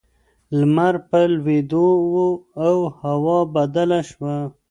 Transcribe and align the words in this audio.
لمر 0.59 0.95
په 1.09 1.19
لوېدو 1.33 1.87
و 2.13 2.15
او 2.65 2.75
هوا 3.01 3.39
بدله 3.55 3.99
شوه. 4.09 4.35